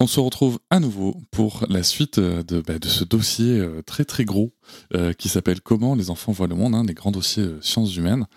On 0.00 0.06
se 0.06 0.20
retrouve 0.20 0.60
à 0.70 0.78
nouveau 0.78 1.20
pour 1.32 1.66
la 1.68 1.82
suite 1.82 2.18
euh, 2.18 2.44
de, 2.44 2.60
bah, 2.60 2.78
de 2.78 2.86
ce 2.86 3.02
dossier 3.02 3.58
euh, 3.58 3.82
très 3.82 4.04
très 4.04 4.24
gros 4.24 4.52
euh, 4.94 5.12
qui 5.12 5.28
s'appelle 5.28 5.60
Comment 5.60 5.96
les 5.96 6.08
enfants 6.10 6.30
voient 6.30 6.46
le 6.46 6.54
monde, 6.54 6.76
hein, 6.76 6.84
les 6.86 6.94
grands 6.94 7.10
dossiers 7.10 7.48
sciences 7.62 7.96
humaines, 7.96 8.28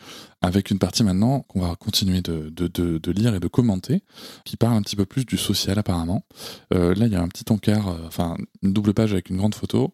avec 0.42 0.72
une 0.72 0.80
partie 0.80 1.04
maintenant 1.04 1.42
qu'on 1.42 1.62
va 1.62 1.76
continuer 1.76 2.22
de, 2.22 3.12
lire 3.12 3.36
et 3.36 3.40
de 3.40 3.48
commenter, 3.48 4.02
qui 4.44 4.58
parle 4.58 4.74
un 4.74 4.82
petit 4.82 4.96
peu 4.96 5.06
plus 5.06 5.24
du 5.24 5.38
social 5.38 5.78
apparemment. 5.78 6.26
là, 6.72 6.94
il 6.96 7.12
y 7.12 7.16
a 7.16 7.22
un 7.22 7.28
petit 7.28 7.46
encart, 7.52 7.96
enfin 8.08 8.38
une 8.64 8.74
double 8.74 8.96
page 8.96 9.14
avec 9.14 9.30
une 9.30 9.38
grande 9.38 9.54
photo, 9.54 9.94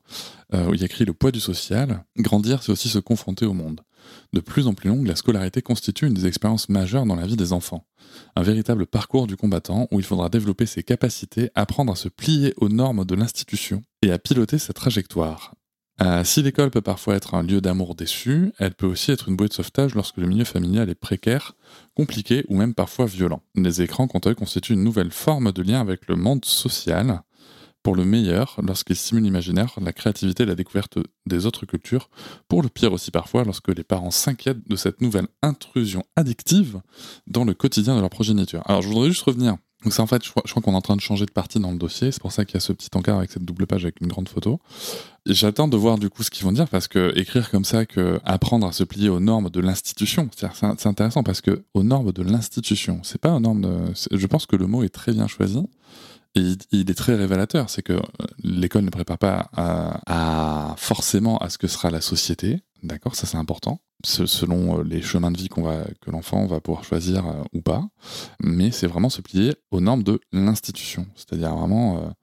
où 0.53 0.73
il 0.73 0.79
y 0.79 0.83
a 0.83 0.85
écrit 0.85 1.03
le 1.03 1.13
poids 1.13 1.31
du 1.31 1.41
social. 1.41 2.05
Grandir, 2.17 2.63
c'est 2.63 2.71
aussi 2.71 2.87
se 2.87 2.99
confronter 2.99 3.45
au 3.45 3.53
monde. 3.53 3.81
De 4.33 4.39
plus 4.39 4.67
en 4.67 4.73
plus 4.73 4.89
longue, 4.89 5.07
la 5.07 5.15
scolarité 5.15 5.61
constitue 5.61 6.07
une 6.07 6.13
des 6.13 6.27
expériences 6.27 6.69
majeures 6.69 7.05
dans 7.05 7.15
la 7.15 7.25
vie 7.25 7.37
des 7.37 7.53
enfants. 7.53 7.85
Un 8.35 8.43
véritable 8.43 8.87
parcours 8.87 9.27
du 9.27 9.37
combattant 9.37 9.87
où 9.91 9.99
il 9.99 10.05
faudra 10.05 10.29
développer 10.29 10.65
ses 10.65 10.83
capacités, 10.83 11.49
apprendre 11.55 11.93
à 11.93 11.95
se 11.95 12.09
plier 12.09 12.53
aux 12.57 12.69
normes 12.69 13.05
de 13.05 13.15
l'institution 13.15 13.81
et 14.01 14.11
à 14.11 14.19
piloter 14.19 14.57
sa 14.57 14.73
trajectoire. 14.73 15.53
Euh, 15.99 16.23
si 16.23 16.43
l'école 16.43 16.69
peut 16.69 16.81
parfois 16.81 17.15
être 17.15 17.33
un 17.33 17.41
lieu 17.41 17.59
d'amour 17.59 17.95
déçu, 17.95 18.51
elle 18.59 18.75
peut 18.75 18.85
aussi 18.85 19.11
être 19.11 19.29
une 19.29 19.35
bouée 19.35 19.47
de 19.47 19.53
sauvetage 19.53 19.95
lorsque 19.95 20.17
le 20.17 20.27
milieu 20.27 20.43
familial 20.43 20.89
est 20.89 20.95
précaire, 20.95 21.55
compliqué 21.95 22.45
ou 22.49 22.55
même 22.55 22.75
parfois 22.75 23.07
violent. 23.07 23.41
Les 23.55 23.81
écrans, 23.81 24.07
quant 24.07 24.19
à 24.19 24.29
eux, 24.29 24.35
constituent 24.35 24.73
une 24.73 24.83
nouvelle 24.83 25.11
forme 25.11 25.51
de 25.51 25.63
lien 25.63 25.81
avec 25.81 26.07
le 26.07 26.15
monde 26.15 26.45
social, 26.45 27.23
pour 27.87 27.95
le 27.95 28.03
meilleur 28.03 28.59
lorsqu'ils 28.61 28.97
stimulent 28.97 29.23
l'imaginaire, 29.23 29.73
la 29.81 29.93
créativité 29.93 30.43
et 30.43 30.45
la 30.45 30.55
découverte 30.55 30.97
des 31.25 31.45
autres 31.45 31.65
cultures, 31.65 32.09
pour 32.49 32.61
le 32.61 32.67
pire 32.67 32.91
aussi 32.91 33.11
parfois 33.11 33.45
lorsque 33.45 33.69
les 33.69 33.85
parents 33.85 34.11
s'inquiètent 34.11 34.67
de 34.67 34.75
cette 34.75 34.99
nouvelle 34.99 35.29
intrusion 35.41 36.03
addictive 36.17 36.81
dans 37.27 37.45
le 37.45 37.53
quotidien 37.53 37.95
de 37.95 38.01
leur 38.01 38.09
progéniture. 38.09 38.61
Alors 38.65 38.81
je 38.81 38.89
voudrais 38.89 39.07
juste 39.07 39.21
revenir. 39.21 39.55
Donc 39.85 39.97
en 39.99 40.05
fait, 40.05 40.21
je 40.25 40.31
crois, 40.31 40.43
qu'on 40.61 40.73
est 40.73 40.75
en 40.75 40.81
train 40.81 40.97
de 40.97 41.01
changer 41.01 41.25
de 41.25 41.31
partie 41.31 41.61
dans 41.61 41.71
le 41.71 41.77
dossier, 41.77 42.11
c'est 42.11 42.19
pour 42.19 42.33
ça 42.33 42.43
qu'il 42.43 42.55
y 42.55 42.57
a 42.57 42.59
ce 42.59 42.73
petit 42.73 42.89
encart 42.93 43.19
avec 43.19 43.31
cette 43.31 43.45
double 43.45 43.65
page 43.67 43.85
avec 43.85 44.01
une 44.01 44.07
grande 44.07 44.27
photo. 44.27 44.59
J'attends 45.25 45.69
de 45.69 45.77
voir 45.77 45.97
du 45.97 46.09
coup 46.09 46.23
ce 46.23 46.29
qu'ils 46.29 46.43
vont 46.43 46.51
dire 46.51 46.67
parce 46.67 46.89
que 46.89 47.17
écrire 47.17 47.49
comme 47.49 47.63
ça 47.63 47.85
que 47.85 48.19
apprendre 48.25 48.67
à 48.67 48.73
se 48.73 48.83
plier 48.83 49.07
aux 49.07 49.21
normes 49.21 49.49
de 49.49 49.61
l'institution, 49.61 50.29
c'est 50.35 50.87
intéressant 50.87 51.23
parce 51.23 51.39
que 51.39 51.63
aux 51.73 51.83
normes 51.83 52.11
de 52.11 52.21
l'institution, 52.21 52.99
c'est 53.03 53.21
pas 53.21 53.31
aux 53.31 53.39
normes 53.39 53.93
je 54.11 54.27
pense 54.27 54.45
que 54.45 54.57
le 54.57 54.67
mot 54.67 54.83
est 54.83 54.89
très 54.89 55.13
bien 55.13 55.27
choisi 55.27 55.63
il, 56.37 56.89
est 56.89 56.97
très 56.97 57.15
révélateur, 57.15 57.69
c'est 57.69 57.81
que 57.81 57.93
euh, 57.93 58.01
l'école 58.43 58.83
ne 58.83 58.89
prépare 58.89 59.17
pas 59.17 59.49
forcément 60.77 61.37
à 61.37 61.49
ce 61.49 61.57
que 61.57 61.67
sera 61.67 61.89
la 61.89 62.01
société, 62.01 62.61
d'accord, 62.83 63.15
ça 63.15 63.27
c'est 63.27 63.37
important, 63.37 63.81
selon 64.03 64.79
euh, 64.79 64.83
les 64.83 65.01
chemins 65.01 65.31
de 65.31 65.37
vie 65.37 65.49
que 65.49 66.11
l'enfant 66.11 66.45
va 66.45 66.59
pouvoir 66.59 66.83
choisir 66.83 67.27
euh, 67.27 67.43
ou 67.53 67.61
pas, 67.61 67.87
mais 68.39 68.71
c'est 68.71 68.87
vraiment 68.87 69.09
se 69.09 69.21
plier 69.21 69.55
aux 69.71 69.81
normes 69.81 70.03
de 70.03 70.19
l'institution, 70.31 71.07
c'est-à-dire 71.15 71.55
vraiment 71.55 72.13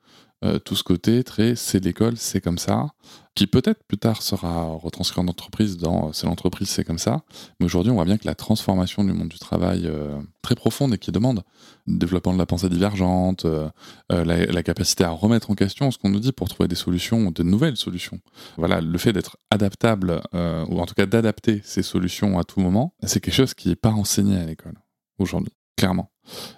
tout 0.65 0.77
ce 0.77 0.83
côté 0.83 1.25
très 1.25 1.55
c'est 1.55 1.83
l'école, 1.83 2.17
c'est 2.17 2.41
comme 2.41 2.59
ça, 2.59 2.89
qui 3.35 3.47
peut-être 3.49 3.83
plus 3.85 3.99
tard 3.99 4.23
sera 4.23 4.65
retranscrit 4.65 5.21
en 5.21 5.27
entreprise 5.27 5.77
dans 5.77 6.13
c'est 6.13 6.27
l'entreprise, 6.27 6.69
c'est 6.69 6.85
comme 6.85 6.99
ça. 6.99 7.23
Mais 7.59 7.67
aujourd'hui, 7.67 7.91
on 7.91 7.97
voit 7.97 8.05
bien 8.05 8.17
que 8.17 8.27
la 8.27 8.35
transformation 8.35 9.03
du 9.03 9.13
monde 9.13 9.29
du 9.29 9.39
travail 9.39 9.87
euh, 9.87 10.21
très 10.43 10.55
profonde 10.55 10.95
et 10.95 10.99
qui 10.99 11.11
demande 11.11 11.43
le 11.87 11.99
développement 11.99 12.33
de 12.33 12.39
la 12.39 12.47
pensée 12.47 12.69
divergente, 12.69 13.45
euh, 13.45 13.69
euh, 14.13 14.25
la, 14.25 14.63
capacité 14.63 15.05
à 15.05 15.11
remettre 15.11 15.51
en 15.51 15.55
question 15.55 15.91
ce 15.91 15.99
qu'on 15.99 16.11
nous 16.11 16.21
dit 16.21 16.33
pour 16.33 16.49
trouver 16.49 16.69
des 16.69 16.77
solutions, 16.77 17.33
de 17.33 17.43
nouvelles 17.43 17.77
solutions. 17.77 18.21
Voilà, 18.57 18.81
le 18.81 18.99
fait 18.99 19.13
d'être 19.13 19.37
adaptable, 19.51 20.23
ou 20.33 20.81
en 20.81 20.87
tout 20.87 20.95
cas 20.95 21.07
d'adapter 21.07 21.61
ces 21.65 21.83
solutions 21.83 22.39
à 22.39 22.45
tout 22.45 22.61
moment, 22.61 22.95
c'est 23.03 23.21
quelque 23.21 23.35
chose 23.35 23.55
qui 23.55 23.69
n'est 23.69 23.77
pas 23.77 23.91
enseigné 23.91 24.39
à 24.39 24.47
l'école 24.47 24.79
aujourd'hui, 25.19 25.53
clairement. 25.77 26.14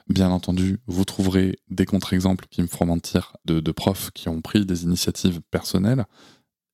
Bien 0.08 0.30
entendu, 0.30 0.78
vous 0.86 1.04
trouverez 1.04 1.58
des 1.68 1.86
contre-exemples 1.86 2.46
qui 2.50 2.62
me 2.62 2.66
feront 2.66 2.86
mentir 2.86 3.36
de, 3.44 3.60
profs 3.72 4.10
qui 4.12 4.28
ont 4.28 4.40
pris 4.40 4.64
des 4.64 4.84
initiatives 4.84 5.40
personnelles 5.50 6.04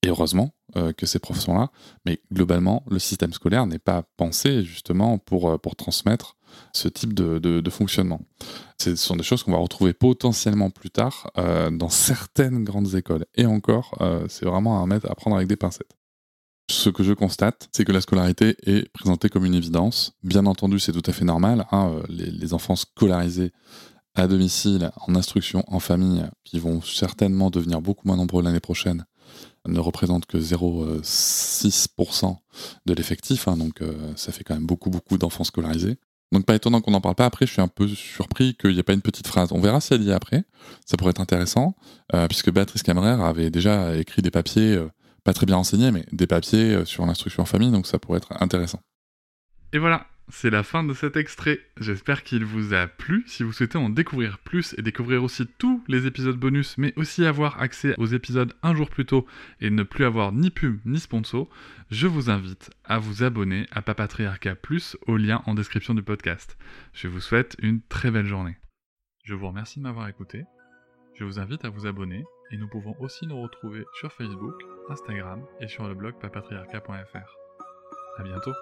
et 0.03 0.09
heureusement 0.09 0.55
euh, 0.77 0.93
que 0.93 1.07
ces 1.07 1.19
profs 1.19 1.41
sont 1.41 1.55
là, 1.55 1.71
mais 2.05 2.21
globalement, 2.33 2.85
le 2.91 2.99
système 2.99 3.33
scolaire 3.33 3.67
n'est 3.67 3.79
pas 3.79 4.03
pensé 4.17 4.65
justement 4.65 5.19
pour, 5.19 5.51
euh, 5.51 5.59
pour 5.59 5.77
transmettre 5.77 6.37
ce 6.73 6.89
type 6.89 7.15
de, 7.15 7.39
de, 7.39 7.71
fonctionnement. 7.71 8.21
Ce 8.79 8.95
sont 8.97 9.17
des 9.17 9.23
choses 9.23 9.43
qu'on 9.43 9.53
va 9.53 9.59
retrouver 9.59 9.95
potentiellement 9.95 10.71
plus 10.71 10.91
tard 10.91 11.31
euh, 11.39 11.71
dans 11.71 11.89
certaines 11.89 12.63
grandes 12.65 12.95
écoles. 12.95 13.25
Et 13.37 13.47
encore, 13.47 13.95
c'est 14.29 14.45
vraiment 14.45 14.83
à, 14.83 14.87
mettre, 14.87 15.11
à 15.11 15.15
prendre 15.15 15.37
avec 15.37 15.49
des 15.49 15.57
pincettes. 15.57 15.97
Ce 16.73 16.89
que 16.89 17.03
je 17.03 17.13
constate, 17.13 17.69
c'est 17.73 17.85
que 17.85 17.93
la 17.93 18.01
scolarité 18.01 18.57
est 18.65 18.91
présentée 18.93 19.29
comme 19.29 19.45
une 19.45 19.55
évidence. 19.55 20.15
Bien 20.23 20.47
entendu, 20.47 20.79
c'est 20.79 20.93
tout 20.93 21.03
à 21.05 21.13
fait 21.13 21.27
normal. 21.27 21.67
Hein, 21.71 22.01
les, 22.09 22.31
les 22.31 22.55
enfants 22.55 22.77
scolarisés 22.77 23.53
à 24.15 24.27
domicile, 24.27 24.91
en 25.07 25.15
instruction, 25.15 25.65
en 25.69 25.81
famille, 25.81 26.25
qui 26.45 26.59
vont 26.59 26.81
certainement 26.81 27.51
devenir 27.51 27.83
beaucoup 27.83 28.09
moins 28.09 28.17
nombreux 28.17 28.43
l'année 28.43 28.61
prochaine, 28.61 29.05
ne 29.67 29.79
représente 29.79 30.25
que 30.25 30.39
0,6% 30.39 32.37
de 32.87 32.95
l'effectif, 32.95 33.49
hein, 33.49 33.57
donc 33.57 33.83
euh, 33.83 34.13
ça 34.17 34.33
fait 34.33 34.43
quand 34.43 34.55
même 34.55 34.67
beaucoup, 34.67 34.89
beaucoup 34.91 35.19
d'enfants 35.19 35.45
scolarisés. 35.45 35.99
Donc 36.33 36.47
pas 36.47 36.55
étonnant 36.55 36.81
qu'on 36.81 36.93
n'en 36.93 37.03
parle 37.03 37.15
pas. 37.15 37.27
Après, 37.27 37.47
je 37.47 37.53
suis 37.53 37.61
un 37.61 37.69
peu 37.69 37.87
surpris 37.87 38.55
qu'il 38.55 38.73
n'y 38.73 38.79
ait 38.79 38.83
pas 38.83 38.95
une 38.95 39.03
petite 39.03 39.27
phrase. 39.27 39.53
On 39.53 39.61
verra 39.61 39.83
si 39.83 39.93
elle 39.93 40.03
y 40.03 40.09
est 40.09 40.15
après. 40.15 40.45
Ça 40.87 40.97
pourrait 40.97 41.11
être 41.11 41.21
intéressant, 41.21 41.75
euh, 42.15 42.27
puisque 42.27 42.51
Béatrice 42.51 42.83
Camerer 42.83 43.23
avait 43.23 43.51
déjà 43.51 43.95
écrit 43.97 44.23
des 44.23 44.31
papiers, 44.31 44.77
euh, 44.77 44.89
pas 45.25 45.33
très 45.33 45.47
bien 45.47 45.57
enseignés, 45.57 45.91
mais 45.91 46.05
des 46.13 46.27
papiers 46.27 46.85
sur 46.85 47.07
l'instruction 47.07 47.43
en 47.43 47.47
famille, 47.47 47.71
donc 47.71 47.87
ça 47.87 47.99
pourrait 47.99 48.19
être 48.19 48.33
intéressant. 48.43 48.81
Et 49.73 49.79
voilà, 49.79 50.07
c'est 50.29 50.51
la 50.51 50.63
fin 50.63 50.85
de 50.85 50.95
cet 50.95 51.17
extrait. 51.17 51.61
J'espère 51.79 52.23
qu'il 52.23 52.45
vous 52.45 52.75
a 52.75 52.87
plu. 52.87 53.25
Si 53.27 53.43
vous 53.43 53.53
souhaitez 53.53 53.79
en 53.79 53.89
découvrir 53.89 54.39
plus 54.39 54.75
et 54.79 54.83
découvrir 54.83 55.23
aussi 55.23 55.47
tous 55.59 55.83
les 55.89 56.07
épisodes 56.07 56.37
bonus, 56.37 56.79
mais 56.79 56.93
aussi 56.97 57.25
avoir 57.25 57.61
accès 57.61 57.95
aux 57.99 58.07
épisodes 58.07 58.55
un 58.63 58.75
jour 58.75 58.89
plus 58.89 59.05
tôt 59.05 59.27
et 59.61 59.71
ne 59.71 59.83
plus 59.83 60.05
avoir 60.05 60.33
ni 60.33 60.51
pub 60.51 60.81
ni 60.85 61.01
sponsor, 61.01 61.49
je 61.91 62.07
vous 62.07 62.31
invite 62.31 62.71
à 62.85 62.99
vous 62.99 63.23
abonner 63.23 63.67
à 63.73 63.83
Papatriarca 63.83 64.55
Plus 64.55 64.97
au 65.07 65.17
lien 65.17 65.43
en 65.47 65.55
description 65.55 65.95
du 65.95 66.03
podcast. 66.03 66.57
Je 66.93 67.09
vous 67.09 67.21
souhaite 67.21 67.57
une 67.61 67.81
très 67.83 68.11
belle 68.11 68.27
journée. 68.27 68.57
Je 69.25 69.35
vous 69.35 69.49
remercie 69.49 69.79
de 69.79 69.85
m'avoir 69.85 70.09
écouté. 70.09 70.45
Je 71.15 71.25
vous 71.25 71.39
invite 71.39 71.65
à 71.65 71.69
vous 71.69 71.87
abonner 71.87 72.25
et 72.51 72.57
nous 72.57 72.69
pouvons 72.69 72.95
aussi 73.01 73.27
nous 73.27 73.41
retrouver 73.41 73.85
sur 74.01 74.13
Facebook, 74.13 74.55
Instagram 74.89 75.45
et 75.61 75.69
sur 75.69 75.87
le 75.87 75.95
blog 75.95 76.15
papatriarca.fr. 76.21 77.39
À 78.19 78.23
bientôt. 78.23 78.53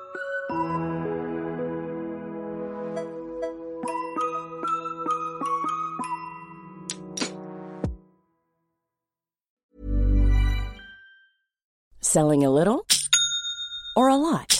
Selling 12.00 12.44
a 12.44 12.50
little 12.50 12.84
or 13.96 14.08
a 14.08 14.16
lot? 14.16 14.59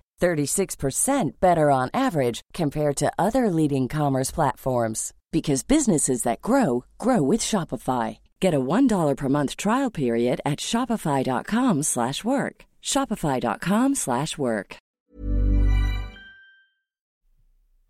36% 0.21 1.39
better 1.39 1.71
on 1.71 1.89
average 1.93 2.41
compared 2.53 2.95
to 2.97 3.11
other 3.17 3.49
leading 3.49 3.87
commerce 3.87 4.31
platforms 4.31 5.13
because 5.31 5.63
businesses 5.63 6.23
that 6.23 6.41
grow 6.41 6.83
grow 6.97 7.21
with 7.21 7.41
Shopify. 7.41 8.19
Get 8.39 8.53
a 8.53 8.59
$1 8.59 9.17
per 9.17 9.29
month 9.29 9.57
trial 9.57 9.91
period 9.91 10.41
at 10.45 10.59
shopify.com/work. 10.59 12.65
shopify.com/work. 12.81 14.77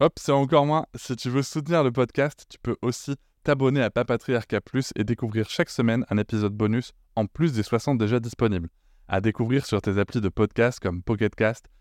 Hop, 0.02 0.18
c'est 0.18 0.32
encore 0.32 0.66
moins. 0.66 0.88
Si 0.96 1.16
tu 1.16 1.30
veux 1.30 1.44
soutenir 1.44 1.84
le 1.84 1.92
podcast, 1.92 2.48
tu 2.50 2.58
peux 2.58 2.76
aussi 2.82 3.14
t'abonner 3.44 3.84
à 3.84 3.92
Papatriarca 3.92 4.60
Plus 4.60 4.92
et 4.96 5.04
découvrir 5.04 5.48
chaque 5.48 5.70
semaine 5.70 6.08
un 6.10 6.18
épisode 6.18 6.54
bonus 6.54 6.92
en 7.16 7.28
plus 7.28 7.54
des 7.54 7.62
60 7.62 8.00
déjà 8.00 8.20
disponibles. 8.20 8.70
À 9.08 9.22
découvrir 9.22 9.64
sur 9.64 9.80
tes 9.80 10.00
applis 10.00 10.20
de 10.20 10.30
podcast 10.30 10.80
comme 10.80 11.04
Pocketcast, 11.04 11.68